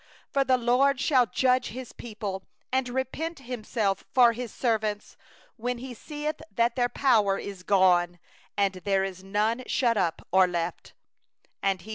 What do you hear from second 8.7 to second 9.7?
there is none remaining,